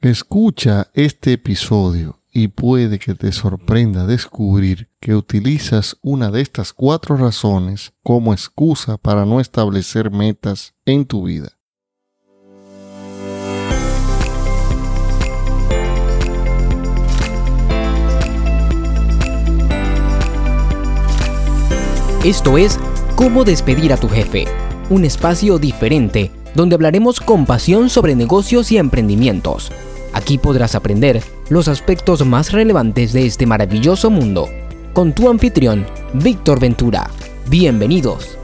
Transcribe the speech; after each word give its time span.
Escucha 0.00 0.92
este 0.94 1.32
episodio 1.32 2.20
y 2.32 2.46
puede 2.46 3.00
que 3.00 3.16
te 3.16 3.32
sorprenda 3.32 4.06
descubrir 4.06 4.88
que 5.00 5.16
utilizas 5.16 5.96
una 6.02 6.30
de 6.30 6.40
estas 6.40 6.72
cuatro 6.72 7.16
razones 7.16 7.94
como 8.04 8.32
excusa 8.32 8.96
para 8.96 9.26
no 9.26 9.40
establecer 9.40 10.12
metas 10.12 10.74
en 10.86 11.04
tu 11.04 11.24
vida. 11.24 11.58
Esto 22.24 22.56
es 22.56 22.78
Cómo 23.16 23.42
despedir 23.42 23.92
a 23.92 23.96
tu 23.96 24.08
jefe, 24.08 24.44
un 24.90 25.04
espacio 25.04 25.58
diferente 25.58 26.30
donde 26.54 26.76
hablaremos 26.76 27.20
con 27.20 27.46
pasión 27.46 27.90
sobre 27.90 28.14
negocios 28.14 28.70
y 28.70 28.78
emprendimientos. 28.78 29.72
Aquí 30.18 30.36
podrás 30.36 30.74
aprender 30.74 31.22
los 31.48 31.68
aspectos 31.68 32.26
más 32.26 32.50
relevantes 32.50 33.12
de 33.12 33.24
este 33.24 33.46
maravilloso 33.46 34.10
mundo. 34.10 34.48
Con 34.92 35.14
tu 35.14 35.30
anfitrión, 35.30 35.86
Víctor 36.12 36.58
Ventura. 36.58 37.08
Bienvenidos. 37.48 38.36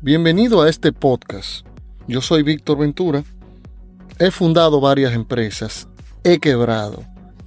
Bienvenido 0.00 0.62
a 0.62 0.70
este 0.70 0.92
podcast. 0.92 1.66
Yo 2.06 2.20
soy 2.20 2.44
Víctor 2.44 2.78
Ventura 2.78 3.24
He 4.20 4.30
fundado 4.30 4.80
varias 4.80 5.14
empresas, 5.14 5.88
he 6.22 6.38
quebrado, 6.38 7.02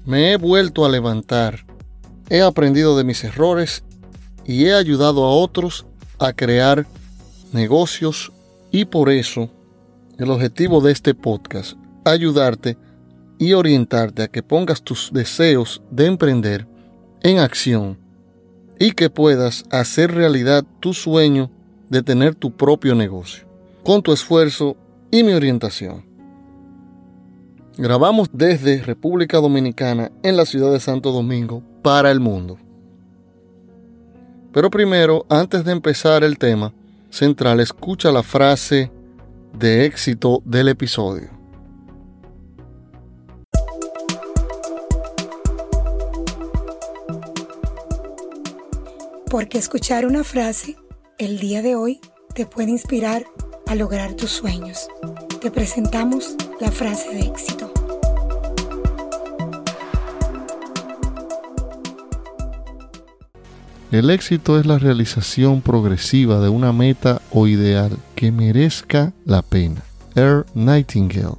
me 0.05 0.33
he 0.33 0.35
vuelto 0.35 0.85
a 0.85 0.89
levantar, 0.89 1.65
he 2.29 2.41
aprendido 2.41 2.97
de 2.97 3.05
mis 3.05 3.23
errores 3.23 3.85
y 4.49 4.65
he 4.65 4.73
ayudado 4.73 5.25
a 5.25 5.29
otros 5.29 5.85
a 6.17 6.33
crear 6.33 6.87
negocios 7.53 8.31
y 8.71 8.85
por 8.85 9.11
eso 9.11 9.51
el 10.17 10.31
objetivo 10.31 10.81
de 10.81 10.91
este 10.91 11.13
podcast, 11.13 11.77
ayudarte 12.03 12.75
y 13.37 13.53
orientarte 13.53 14.23
a 14.23 14.27
que 14.27 14.41
pongas 14.41 14.81
tus 14.81 15.11
deseos 15.13 15.83
de 15.91 16.07
emprender 16.07 16.67
en 17.21 17.37
acción 17.37 17.99
y 18.79 18.93
que 18.93 19.11
puedas 19.11 19.65
hacer 19.69 20.15
realidad 20.15 20.65
tu 20.79 20.95
sueño 20.95 21.51
de 21.89 22.01
tener 22.01 22.33
tu 22.33 22.49
propio 22.49 22.95
negocio, 22.95 23.45
con 23.83 24.01
tu 24.01 24.11
esfuerzo 24.11 24.75
y 25.11 25.21
mi 25.21 25.33
orientación. 25.33 26.03
Grabamos 27.77 28.29
desde 28.33 28.81
República 28.81 29.37
Dominicana 29.37 30.11
en 30.23 30.35
la 30.35 30.47
ciudad 30.47 30.71
de 30.71 30.79
Santo 30.79 31.11
Domingo 31.11 31.61
para 31.83 32.09
el 32.09 32.19
mundo. 32.19 32.57
Pero 34.51 34.69
primero, 34.69 35.25
antes 35.29 35.63
de 35.63 35.71
empezar 35.71 36.23
el 36.23 36.37
tema 36.37 36.73
central, 37.09 37.59
escucha 37.59 38.11
la 38.11 38.23
frase 38.23 38.91
de 39.53 39.85
éxito 39.85 40.41
del 40.45 40.69
episodio. 40.69 41.29
Porque 49.29 49.59
escuchar 49.59 50.07
una 50.07 50.23
frase 50.23 50.75
el 51.19 51.37
día 51.39 51.61
de 51.61 51.75
hoy 51.75 51.99
te 52.33 52.47
puede 52.47 52.71
inspirar 52.71 53.25
a 53.67 53.75
lograr 53.75 54.15
tus 54.15 54.31
sueños. 54.31 54.87
Te 55.39 55.51
presentamos 55.51 56.35
la 56.59 56.71
frase 56.71 57.13
de 57.13 57.21
éxito. 57.21 57.68
El 63.91 64.11
éxito 64.11 64.59
es 64.59 64.67
la 64.67 64.77
realización 64.77 65.61
progresiva 65.61 66.39
de 66.39 66.47
una 66.47 66.71
meta 66.71 67.23
o 67.31 67.47
ideal 67.47 67.97
que 68.13 68.31
merezca 68.31 69.13
la 69.25 69.41
pena. 69.41 69.81
Air 70.13 70.45
Nightingale. 70.53 71.37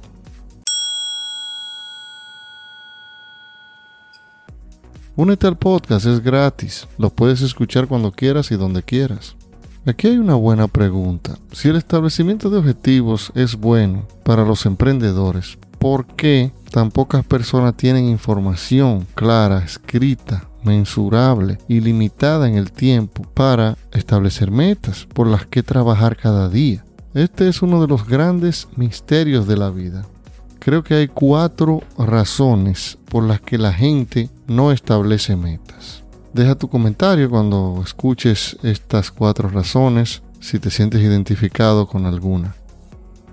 Únete 5.15 5.47
al 5.47 5.57
podcast, 5.57 6.05
es 6.05 6.21
gratis. 6.21 6.89
Lo 6.97 7.09
puedes 7.09 7.41
escuchar 7.41 7.87
cuando 7.87 8.11
quieras 8.11 8.51
y 8.51 8.57
donde 8.57 8.83
quieras. 8.83 9.37
Aquí 9.85 10.07
hay 10.07 10.17
una 10.17 10.35
buena 10.35 10.67
pregunta. 10.67 11.37
Si 11.53 11.69
el 11.69 11.77
establecimiento 11.77 12.49
de 12.49 12.57
objetivos 12.57 13.31
es 13.33 13.55
bueno 13.55 14.05
para 14.25 14.43
los 14.43 14.65
emprendedores, 14.65 15.57
¿por 15.79 16.05
qué 16.05 16.51
tan 16.69 16.91
pocas 16.91 17.25
personas 17.25 17.77
tienen 17.77 18.09
información 18.09 19.07
clara, 19.15 19.63
escrita, 19.63 20.50
mensurable 20.63 21.57
y 21.67 21.79
limitada 21.79 22.47
en 22.47 22.55
el 22.55 22.71
tiempo 22.71 23.23
para 23.33 23.77
establecer 23.91 24.51
metas 24.51 25.07
por 25.13 25.27
las 25.27 25.45
que 25.45 25.63
trabajar 25.63 26.17
cada 26.17 26.49
día. 26.49 26.85
Este 27.13 27.49
es 27.49 27.61
uno 27.61 27.81
de 27.81 27.87
los 27.87 28.07
grandes 28.07 28.67
misterios 28.75 29.47
de 29.47 29.57
la 29.57 29.69
vida. 29.69 30.05
Creo 30.59 30.83
que 30.83 30.93
hay 30.93 31.07
cuatro 31.07 31.81
razones 31.97 32.97
por 33.09 33.23
las 33.23 33.41
que 33.41 33.57
la 33.57 33.73
gente 33.73 34.29
no 34.47 34.71
establece 34.71 35.35
metas. 35.35 36.03
Deja 36.33 36.55
tu 36.55 36.69
comentario 36.69 37.29
cuando 37.29 37.81
escuches 37.83 38.57
estas 38.63 39.11
cuatro 39.11 39.49
razones 39.49 40.21
si 40.39 40.59
te 40.59 40.69
sientes 40.69 41.01
identificado 41.01 41.87
con 41.87 42.05
alguna. 42.05 42.55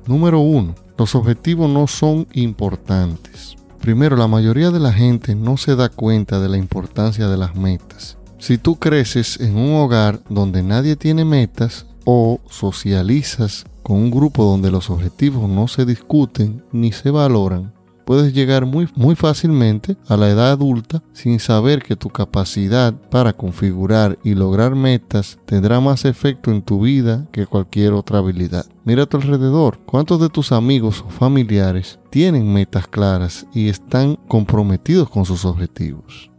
Número 0.06 0.40
uno, 0.40 0.74
los 0.96 1.14
objetivos 1.14 1.68
no 1.70 1.86
son 1.86 2.26
importantes. 2.32 3.57
Primero, 3.88 4.16
la 4.16 4.28
mayoría 4.28 4.70
de 4.70 4.80
la 4.80 4.92
gente 4.92 5.34
no 5.34 5.56
se 5.56 5.74
da 5.74 5.88
cuenta 5.88 6.40
de 6.40 6.50
la 6.50 6.58
importancia 6.58 7.26
de 7.26 7.38
las 7.38 7.56
metas. 7.56 8.18
Si 8.38 8.58
tú 8.58 8.76
creces 8.76 9.40
en 9.40 9.56
un 9.56 9.76
hogar 9.76 10.20
donde 10.28 10.62
nadie 10.62 10.94
tiene 10.94 11.24
metas 11.24 11.86
o 12.04 12.38
socializas 12.50 13.64
con 13.82 13.96
un 13.96 14.10
grupo 14.10 14.44
donde 14.44 14.70
los 14.70 14.90
objetivos 14.90 15.48
no 15.48 15.68
se 15.68 15.86
discuten 15.86 16.62
ni 16.70 16.92
se 16.92 17.10
valoran, 17.10 17.72
puedes 18.08 18.32
llegar 18.32 18.64
muy, 18.64 18.88
muy 18.94 19.16
fácilmente 19.16 19.98
a 20.08 20.16
la 20.16 20.30
edad 20.30 20.52
adulta 20.52 21.02
sin 21.12 21.38
saber 21.38 21.82
que 21.82 21.94
tu 21.94 22.08
capacidad 22.08 22.94
para 23.10 23.34
configurar 23.34 24.18
y 24.24 24.34
lograr 24.34 24.74
metas 24.74 25.38
tendrá 25.44 25.78
más 25.78 26.06
efecto 26.06 26.50
en 26.50 26.62
tu 26.62 26.80
vida 26.80 27.26
que 27.32 27.44
cualquier 27.44 27.92
otra 27.92 28.20
habilidad. 28.20 28.64
Mira 28.84 29.02
a 29.02 29.06
tu 29.06 29.18
alrededor, 29.18 29.78
¿cuántos 29.84 30.22
de 30.22 30.30
tus 30.30 30.52
amigos 30.52 31.04
o 31.06 31.10
familiares 31.10 31.98
tienen 32.08 32.50
metas 32.50 32.88
claras 32.88 33.46
y 33.52 33.68
están 33.68 34.16
comprometidos 34.26 35.10
con 35.10 35.26
sus 35.26 35.44
objetivos? 35.44 36.30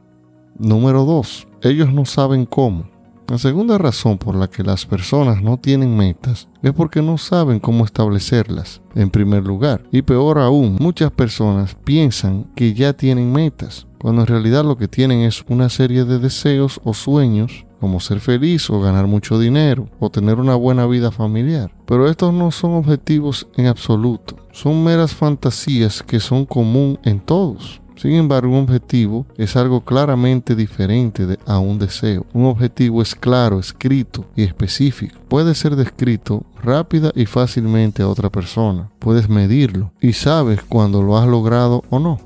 Número 0.57 1.05
2. 1.05 1.47
Ellos 1.61 1.93
no 1.93 2.03
saben 2.05 2.47
cómo. 2.47 2.89
La 3.29 3.37
segunda 3.37 3.77
razón 3.77 4.17
por 4.17 4.35
la 4.35 4.47
que 4.47 4.63
las 4.63 4.87
personas 4.87 5.43
no 5.43 5.57
tienen 5.57 5.95
metas 5.95 6.47
es 6.63 6.73
porque 6.73 7.03
no 7.03 7.19
saben 7.19 7.59
cómo 7.59 7.85
establecerlas, 7.85 8.81
en 8.95 9.11
primer 9.11 9.45
lugar. 9.45 9.83
Y 9.91 10.01
peor 10.01 10.39
aún, 10.39 10.77
muchas 10.79 11.11
personas 11.11 11.77
piensan 11.83 12.45
que 12.55 12.73
ya 12.73 12.93
tienen 12.93 13.31
metas, 13.31 13.85
cuando 13.99 14.21
en 14.21 14.27
realidad 14.27 14.65
lo 14.65 14.77
que 14.77 14.87
tienen 14.87 15.19
es 15.19 15.45
una 15.47 15.69
serie 15.69 16.05
de 16.05 16.17
deseos 16.17 16.81
o 16.83 16.95
sueños 16.95 17.67
como 17.79 17.99
ser 17.99 18.19
feliz 18.19 18.67
o 18.71 18.81
ganar 18.81 19.05
mucho 19.05 19.37
dinero 19.37 19.87
o 19.99 20.09
tener 20.09 20.39
una 20.39 20.55
buena 20.55 20.87
vida 20.87 21.11
familiar. 21.11 21.71
Pero 21.85 22.09
estos 22.09 22.33
no 22.33 22.49
son 22.49 22.73
objetivos 22.73 23.47
en 23.57 23.67
absoluto, 23.67 24.37
son 24.51 24.83
meras 24.83 25.13
fantasías 25.13 26.01
que 26.01 26.19
son 26.19 26.45
común 26.45 26.97
en 27.03 27.19
todos. 27.19 27.79
Sin 27.99 28.13
embargo, 28.13 28.53
un 28.53 28.63
objetivo 28.63 29.25
es 29.37 29.57
algo 29.57 29.81
claramente 29.81 30.55
diferente 30.55 31.37
a 31.45 31.59
un 31.59 31.77
deseo. 31.77 32.25
Un 32.31 32.45
objetivo 32.45 33.01
es 33.01 33.13
claro, 33.13 33.59
escrito 33.59 34.25
y 34.37 34.43
específico. 34.43 35.19
Puede 35.27 35.53
ser 35.53 35.75
descrito 35.75 36.45
rápida 36.63 37.11
y 37.13 37.25
fácilmente 37.25 38.01
a 38.01 38.07
otra 38.07 38.29
persona. 38.29 38.89
Puedes 38.99 39.27
medirlo 39.27 39.91
y 39.99 40.13
sabes 40.13 40.61
cuándo 40.63 41.03
lo 41.03 41.17
has 41.17 41.27
logrado 41.27 41.83
o 41.89 41.99
no. 41.99 42.21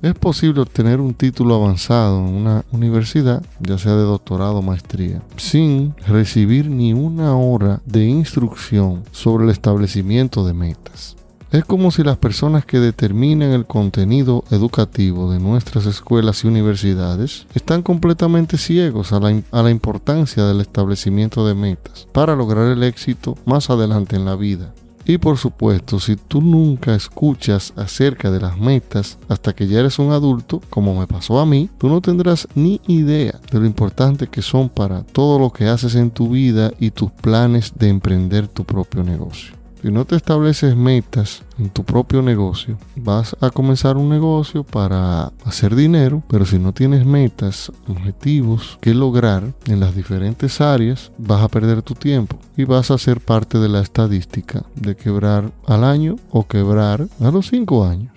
Es 0.00 0.14
posible 0.14 0.60
obtener 0.60 1.00
un 1.00 1.12
título 1.12 1.56
avanzado 1.56 2.20
en 2.20 2.32
una 2.32 2.64
universidad, 2.70 3.44
ya 3.58 3.78
sea 3.78 3.96
de 3.96 4.04
doctorado 4.04 4.58
o 4.58 4.62
maestría, 4.62 5.22
sin 5.36 5.96
recibir 6.06 6.70
ni 6.70 6.92
una 6.92 7.36
hora 7.36 7.80
de 7.84 8.04
instrucción 8.04 9.02
sobre 9.10 9.46
el 9.46 9.50
establecimiento 9.50 10.46
de 10.46 10.54
metas. 10.54 11.16
Es 11.52 11.64
como 11.64 11.92
si 11.92 12.02
las 12.02 12.16
personas 12.16 12.66
que 12.66 12.80
determinan 12.80 13.52
el 13.52 13.66
contenido 13.66 14.42
educativo 14.50 15.30
de 15.30 15.38
nuestras 15.38 15.86
escuelas 15.86 16.42
y 16.42 16.48
universidades 16.48 17.46
están 17.54 17.82
completamente 17.82 18.58
ciegos 18.58 19.12
a 19.12 19.20
la, 19.20 19.70
importancia 19.70 20.44
del 20.44 20.60
establecimiento 20.60 21.46
de 21.46 21.54
metas 21.54 22.08
para 22.12 22.34
lograr 22.34 22.66
el 22.72 22.82
éxito 22.82 23.38
más 23.44 23.70
adelante 23.70 24.16
en 24.16 24.24
la 24.24 24.34
vida. 24.34 24.74
Y 25.04 25.18
por 25.18 25.38
supuesto, 25.38 26.00
si 26.00 26.16
tú 26.16 26.42
nunca 26.42 26.96
escuchas 26.96 27.72
acerca 27.76 28.32
de 28.32 28.40
las 28.40 28.58
metas 28.58 29.16
hasta 29.28 29.54
que 29.54 29.68
ya 29.68 29.78
eres 29.78 30.00
un 30.00 30.10
adulto, 30.10 30.60
como 30.68 30.98
me 30.98 31.06
pasó 31.06 31.38
a 31.38 31.46
mí, 31.46 31.70
tú 31.78 31.88
no 31.88 32.00
tendrás 32.00 32.48
ni 32.56 32.80
idea 32.88 33.38
de 33.52 33.60
lo 33.60 33.66
importante 33.66 34.26
que 34.26 34.42
son 34.42 34.68
para 34.68 35.04
todo 35.04 35.38
lo 35.38 35.52
que 35.52 35.68
haces 35.68 35.94
en 35.94 36.10
tu 36.10 36.30
vida 36.30 36.72
y 36.80 36.90
tus 36.90 37.12
planes 37.12 37.72
de 37.76 37.88
emprender 37.88 38.48
tu 38.48 38.64
propio 38.64 39.04
negocio. 39.04 39.54
Si 39.86 39.92
no 39.92 40.04
te 40.04 40.16
estableces 40.16 40.74
metas 40.74 41.44
en 41.60 41.70
tu 41.70 41.84
propio 41.84 42.20
negocio, 42.20 42.76
vas 42.96 43.36
a 43.40 43.50
comenzar 43.50 43.96
un 43.96 44.08
negocio 44.08 44.64
para 44.64 45.32
hacer 45.44 45.76
dinero, 45.76 46.24
pero 46.26 46.44
si 46.44 46.58
no 46.58 46.72
tienes 46.72 47.06
metas, 47.06 47.70
objetivos 47.86 48.78
que 48.80 48.94
lograr 48.94 49.54
en 49.66 49.78
las 49.78 49.94
diferentes 49.94 50.60
áreas, 50.60 51.12
vas 51.18 51.40
a 51.40 51.46
perder 51.46 51.82
tu 51.82 51.94
tiempo 51.94 52.36
y 52.56 52.64
vas 52.64 52.90
a 52.90 52.98
ser 52.98 53.20
parte 53.20 53.58
de 53.58 53.68
la 53.68 53.78
estadística 53.78 54.64
de 54.74 54.96
quebrar 54.96 55.52
al 55.68 55.84
año 55.84 56.16
o 56.32 56.48
quebrar 56.48 57.06
a 57.20 57.30
los 57.30 57.46
cinco 57.46 57.84
años. 57.84 58.12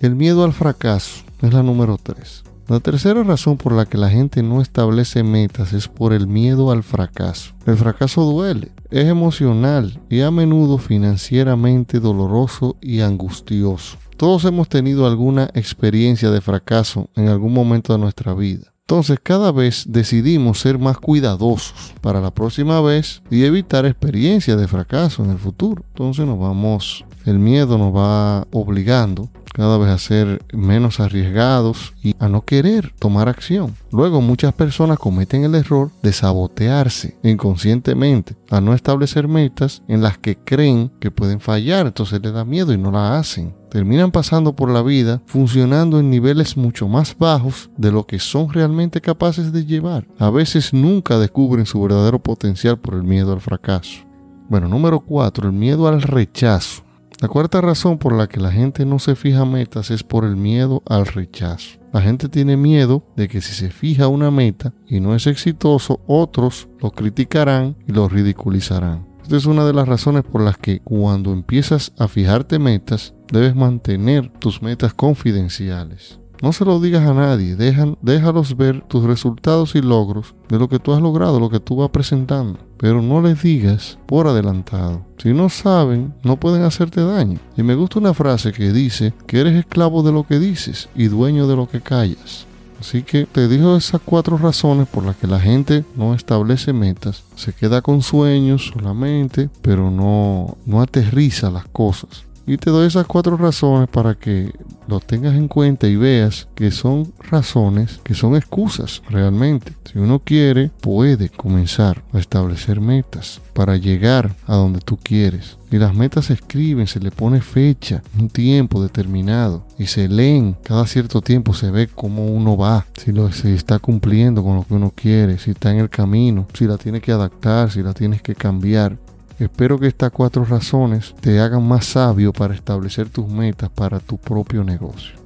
El 0.00 0.16
miedo 0.16 0.42
al 0.42 0.52
fracaso 0.52 1.22
es 1.42 1.54
la 1.54 1.62
número 1.62 1.96
3. 2.02 2.42
La 2.68 2.80
tercera 2.80 3.22
razón 3.22 3.56
por 3.56 3.72
la 3.72 3.86
que 3.86 3.96
la 3.96 4.10
gente 4.10 4.42
no 4.42 4.60
establece 4.60 5.22
metas 5.22 5.72
es 5.72 5.88
por 5.88 6.12
el 6.12 6.26
miedo 6.26 6.70
al 6.70 6.82
fracaso. 6.82 7.54
El 7.64 7.78
fracaso 7.78 8.24
duele, 8.24 8.72
es 8.90 9.06
emocional 9.06 9.98
y 10.10 10.20
a 10.20 10.30
menudo 10.30 10.76
financieramente 10.76 11.98
doloroso 11.98 12.76
y 12.82 13.00
angustioso. 13.00 13.96
Todos 14.18 14.44
hemos 14.44 14.68
tenido 14.68 15.06
alguna 15.06 15.48
experiencia 15.54 16.30
de 16.30 16.42
fracaso 16.42 17.08
en 17.16 17.28
algún 17.28 17.54
momento 17.54 17.94
de 17.94 18.00
nuestra 18.00 18.34
vida. 18.34 18.70
Entonces 18.82 19.18
cada 19.22 19.50
vez 19.50 19.84
decidimos 19.88 20.60
ser 20.60 20.78
más 20.78 20.98
cuidadosos 20.98 21.94
para 22.02 22.20
la 22.20 22.32
próxima 22.32 22.82
vez 22.82 23.22
y 23.30 23.44
evitar 23.44 23.86
experiencias 23.86 24.58
de 24.58 24.68
fracaso 24.68 25.24
en 25.24 25.30
el 25.30 25.38
futuro. 25.38 25.84
Entonces 25.88 26.26
nos 26.26 26.38
vamos, 26.38 27.04
el 27.24 27.38
miedo 27.38 27.78
nos 27.78 27.94
va 27.94 28.46
obligando 28.50 29.30
cada 29.58 29.76
vez 29.76 29.88
a 29.88 29.98
ser 29.98 30.40
menos 30.52 31.00
arriesgados 31.00 31.92
y 32.00 32.14
a 32.20 32.28
no 32.28 32.42
querer 32.42 32.94
tomar 33.00 33.28
acción. 33.28 33.74
Luego 33.90 34.20
muchas 34.20 34.54
personas 34.54 35.00
cometen 35.00 35.42
el 35.42 35.56
error 35.56 35.90
de 36.00 36.12
sabotearse 36.12 37.18
inconscientemente 37.24 38.36
a 38.50 38.60
no 38.60 38.72
establecer 38.72 39.26
metas 39.26 39.82
en 39.88 40.00
las 40.00 40.16
que 40.16 40.38
creen 40.38 40.92
que 41.00 41.10
pueden 41.10 41.40
fallar, 41.40 41.88
entonces 41.88 42.22
les 42.22 42.32
da 42.32 42.44
miedo 42.44 42.72
y 42.72 42.78
no 42.78 42.92
la 42.92 43.18
hacen. 43.18 43.52
Terminan 43.68 44.12
pasando 44.12 44.54
por 44.54 44.70
la 44.70 44.80
vida 44.80 45.22
funcionando 45.26 45.98
en 45.98 46.08
niveles 46.08 46.56
mucho 46.56 46.86
más 46.86 47.18
bajos 47.18 47.68
de 47.76 47.90
lo 47.90 48.06
que 48.06 48.20
son 48.20 48.52
realmente 48.52 49.00
capaces 49.00 49.52
de 49.52 49.64
llevar. 49.64 50.06
A 50.20 50.30
veces 50.30 50.72
nunca 50.72 51.18
descubren 51.18 51.66
su 51.66 51.82
verdadero 51.82 52.20
potencial 52.20 52.78
por 52.78 52.94
el 52.94 53.02
miedo 53.02 53.32
al 53.32 53.40
fracaso. 53.40 54.04
Bueno, 54.48 54.68
número 54.68 55.00
4, 55.00 55.48
el 55.48 55.52
miedo 55.52 55.88
al 55.88 56.00
rechazo. 56.00 56.87
La 57.20 57.26
cuarta 57.26 57.60
razón 57.60 57.98
por 57.98 58.12
la 58.12 58.28
que 58.28 58.38
la 58.38 58.52
gente 58.52 58.86
no 58.86 59.00
se 59.00 59.16
fija 59.16 59.44
metas 59.44 59.90
es 59.90 60.04
por 60.04 60.24
el 60.24 60.36
miedo 60.36 60.84
al 60.86 61.04
rechazo. 61.04 61.80
La 61.92 62.00
gente 62.00 62.28
tiene 62.28 62.56
miedo 62.56 63.02
de 63.16 63.26
que 63.26 63.40
si 63.40 63.54
se 63.54 63.70
fija 63.70 64.06
una 64.06 64.30
meta 64.30 64.72
y 64.86 65.00
no 65.00 65.16
es 65.16 65.26
exitoso, 65.26 66.00
otros 66.06 66.68
lo 66.80 66.92
criticarán 66.92 67.76
y 67.88 67.92
lo 67.92 68.08
ridiculizarán. 68.08 69.08
Esta 69.20 69.36
es 69.36 69.46
una 69.46 69.66
de 69.66 69.72
las 69.72 69.88
razones 69.88 70.22
por 70.22 70.42
las 70.42 70.58
que 70.58 70.78
cuando 70.78 71.32
empiezas 71.32 71.92
a 71.98 72.06
fijarte 72.06 72.60
metas, 72.60 73.14
debes 73.32 73.56
mantener 73.56 74.30
tus 74.38 74.62
metas 74.62 74.94
confidenciales. 74.94 76.20
No 76.40 76.52
se 76.52 76.64
lo 76.64 76.78
digas 76.78 77.04
a 77.04 77.14
nadie, 77.14 77.56
déjalos 77.56 78.56
ver 78.56 78.82
tus 78.82 79.02
resultados 79.02 79.74
y 79.74 79.82
logros 79.82 80.36
de 80.48 80.58
lo 80.60 80.68
que 80.68 80.78
tú 80.78 80.92
has 80.92 81.02
logrado, 81.02 81.40
lo 81.40 81.50
que 81.50 81.58
tú 81.58 81.74
vas 81.74 81.90
presentando. 81.90 82.60
Pero 82.78 83.02
no 83.02 83.20
les 83.20 83.42
digas 83.42 83.98
por 84.06 84.26
adelantado. 84.26 85.04
Si 85.18 85.32
no 85.32 85.48
saben, 85.48 86.14
no 86.22 86.38
pueden 86.38 86.62
hacerte 86.62 87.04
daño. 87.04 87.38
Y 87.56 87.62
me 87.62 87.74
gusta 87.74 87.98
una 87.98 88.14
frase 88.14 88.52
que 88.52 88.72
dice 88.72 89.12
que 89.26 89.40
eres 89.40 89.54
esclavo 89.56 90.02
de 90.02 90.12
lo 90.12 90.26
que 90.26 90.38
dices 90.38 90.88
y 90.94 91.08
dueño 91.08 91.46
de 91.46 91.56
lo 91.56 91.68
que 91.68 91.80
callas. 91.80 92.46
Así 92.80 93.02
que 93.02 93.26
te 93.26 93.48
digo 93.48 93.76
esas 93.76 94.00
cuatro 94.04 94.38
razones 94.38 94.86
por 94.86 95.04
las 95.04 95.16
que 95.16 95.26
la 95.26 95.40
gente 95.40 95.84
no 95.96 96.14
establece 96.14 96.72
metas, 96.72 97.24
se 97.34 97.52
queda 97.52 97.82
con 97.82 98.02
sueños 98.02 98.70
solamente, 98.72 99.50
pero 99.62 99.90
no, 99.90 100.56
no 100.64 100.80
aterriza 100.80 101.50
las 101.50 101.66
cosas. 101.66 102.27
Y 102.48 102.56
te 102.56 102.70
doy 102.70 102.86
esas 102.86 103.06
cuatro 103.06 103.36
razones 103.36 103.90
para 103.90 104.14
que 104.14 104.54
lo 104.86 105.00
tengas 105.00 105.34
en 105.34 105.48
cuenta 105.48 105.86
y 105.86 105.96
veas 105.96 106.48
que 106.54 106.70
son 106.70 107.12
razones, 107.30 108.00
que 108.02 108.14
son 108.14 108.36
excusas 108.36 109.02
realmente. 109.10 109.74
Si 109.84 109.98
uno 109.98 110.20
quiere, 110.20 110.70
puede 110.80 111.28
comenzar 111.28 112.02
a 112.14 112.18
establecer 112.18 112.80
metas 112.80 113.42
para 113.52 113.76
llegar 113.76 114.34
a 114.46 114.56
donde 114.56 114.80
tú 114.80 114.96
quieres. 114.96 115.58
Y 115.70 115.76
las 115.76 115.94
metas 115.94 116.26
se 116.26 116.32
escriben, 116.32 116.86
se 116.86 117.00
le 117.00 117.10
pone 117.10 117.42
fecha, 117.42 118.02
un 118.18 118.30
tiempo 118.30 118.82
determinado 118.82 119.66
y 119.78 119.86
se 119.86 120.08
leen 120.08 120.56
cada 120.62 120.86
cierto 120.86 121.20
tiempo, 121.20 121.52
se 121.52 121.70
ve 121.70 121.86
cómo 121.86 122.26
uno 122.26 122.56
va, 122.56 122.86
si 122.96 123.12
lo 123.12 123.30
si 123.30 123.50
está 123.50 123.78
cumpliendo 123.78 124.42
con 124.42 124.56
lo 124.56 124.64
que 124.64 124.72
uno 124.72 124.90
quiere, 124.96 125.36
si 125.36 125.50
está 125.50 125.70
en 125.70 125.80
el 125.80 125.90
camino, 125.90 126.46
si 126.54 126.64
la 126.64 126.78
tiene 126.78 127.02
que 127.02 127.12
adaptar, 127.12 127.70
si 127.70 127.82
la 127.82 127.92
tienes 127.92 128.22
que 128.22 128.34
cambiar. 128.34 128.96
Espero 129.38 129.78
que 129.78 129.86
estas 129.86 130.10
cuatro 130.10 130.44
razones 130.44 131.14
te 131.20 131.38
hagan 131.38 131.66
más 131.66 131.84
sabio 131.84 132.32
para 132.32 132.54
establecer 132.54 133.08
tus 133.08 133.28
metas 133.28 133.70
para 133.70 134.00
tu 134.00 134.18
propio 134.18 134.64
negocio. 134.64 135.16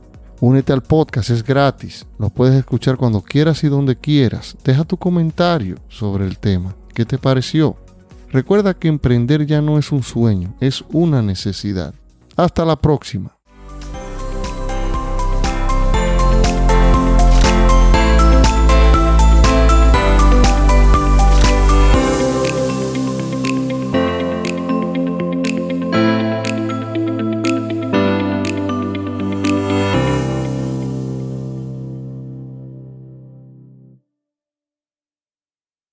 Únete 0.41 0.73
al 0.73 0.83
podcast, 0.83 1.31
es 1.31 1.43
gratis. 1.43 2.07
Lo 2.19 2.29
puedes 2.29 2.55
escuchar 2.55 2.97
cuando 2.97 3.23
quieras 3.23 3.65
y 3.65 3.69
donde 3.69 3.97
quieras. 3.97 4.57
Deja 4.65 4.85
tu 4.85 4.97
comentario 4.97 5.77
sobre 5.89 6.27
el 6.27 6.39
tema. 6.39 6.75
¿Qué 6.95 7.07
te 7.07 7.17
pareció? 7.17 7.77
Recuerda 8.31 8.75
que 8.75 8.89
emprender 8.89 9.47
ya 9.47 9.63
no 9.63 9.79
es 9.79 9.93
un 9.93 10.03
sueño, 10.03 10.55
es 10.61 10.85
una 10.93 11.23
necesidad. 11.23 11.95
Hasta 12.37 12.65
la 12.65 12.77
próxima. 12.77 13.37